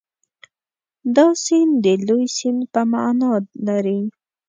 [1.15, 3.29] دا سیند د لوی سیند په معنا
[3.67, 3.99] لري.